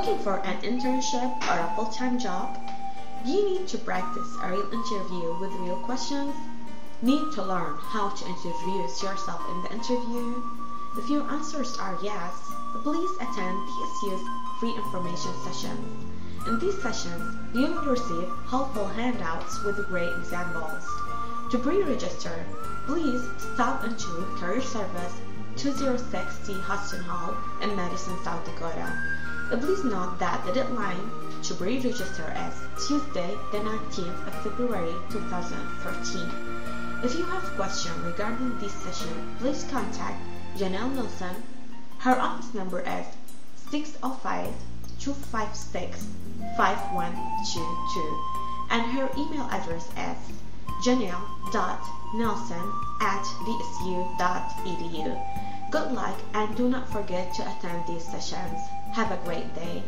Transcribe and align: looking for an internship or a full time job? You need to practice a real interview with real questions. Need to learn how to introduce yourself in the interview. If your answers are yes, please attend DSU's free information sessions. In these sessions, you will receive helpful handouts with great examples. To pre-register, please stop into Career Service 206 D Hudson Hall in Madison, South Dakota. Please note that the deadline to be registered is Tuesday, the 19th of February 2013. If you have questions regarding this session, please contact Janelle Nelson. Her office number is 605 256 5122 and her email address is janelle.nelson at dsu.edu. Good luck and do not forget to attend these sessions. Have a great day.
looking 0.00 0.18
for 0.20 0.38
an 0.46 0.56
internship 0.62 1.30
or 1.46 1.58
a 1.60 1.76
full 1.76 1.92
time 1.92 2.18
job? 2.18 2.56
You 3.22 3.44
need 3.50 3.68
to 3.68 3.76
practice 3.78 4.34
a 4.42 4.50
real 4.50 4.66
interview 4.72 5.38
with 5.38 5.50
real 5.60 5.76
questions. 5.76 6.34
Need 7.02 7.34
to 7.34 7.42
learn 7.42 7.74
how 7.82 8.08
to 8.08 8.26
introduce 8.26 9.02
yourself 9.02 9.42
in 9.50 9.62
the 9.62 9.72
interview. 9.74 10.42
If 10.96 11.10
your 11.10 11.28
answers 11.30 11.76
are 11.76 11.98
yes, 12.02 12.32
please 12.82 13.10
attend 13.16 13.58
DSU's 13.68 14.26
free 14.58 14.70
information 14.74 15.32
sessions. 15.44 16.08
In 16.48 16.58
these 16.58 16.80
sessions, 16.80 17.36
you 17.54 17.66
will 17.66 17.84
receive 17.84 18.28
helpful 18.48 18.88
handouts 18.88 19.62
with 19.64 19.86
great 19.88 20.08
examples. 20.20 20.82
To 21.50 21.58
pre-register, 21.58 22.46
please 22.86 23.20
stop 23.52 23.84
into 23.84 24.08
Career 24.40 24.62
Service 24.62 25.20
206 25.56 26.46
D 26.46 26.54
Hudson 26.54 27.02
Hall 27.04 27.36
in 27.60 27.76
Madison, 27.76 28.16
South 28.24 28.46
Dakota. 28.46 28.98
Please 29.50 29.82
note 29.82 30.16
that 30.20 30.46
the 30.46 30.52
deadline 30.52 31.10
to 31.42 31.54
be 31.54 31.74
registered 31.82 32.36
is 32.46 32.86
Tuesday, 32.86 33.36
the 33.50 33.58
19th 33.58 34.26
of 34.28 34.34
February 34.46 34.94
2013. 35.10 37.02
If 37.02 37.16
you 37.18 37.24
have 37.26 37.42
questions 37.56 37.98
regarding 38.06 38.56
this 38.60 38.70
session, 38.72 39.10
please 39.40 39.66
contact 39.68 40.22
Janelle 40.56 40.94
Nelson. 40.94 41.42
Her 41.98 42.12
office 42.14 42.54
number 42.54 42.78
is 42.78 43.06
605 43.74 44.54
256 45.00 46.06
5122 46.56 48.24
and 48.70 48.86
her 48.94 49.10
email 49.18 49.48
address 49.50 49.88
is 49.98 50.34
janelle.nelson 50.86 52.72
at 53.02 53.22
dsu.edu. 54.62 55.29
Good 55.70 55.92
luck 55.92 56.18
and 56.34 56.56
do 56.56 56.68
not 56.68 56.88
forget 56.88 57.32
to 57.34 57.42
attend 57.42 57.86
these 57.86 58.02
sessions. 58.02 58.60
Have 58.92 59.12
a 59.12 59.16
great 59.22 59.54
day. 59.54 59.84